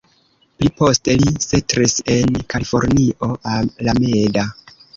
[0.61, 4.51] Pli poste li setlis en Kalifornio, Alameda.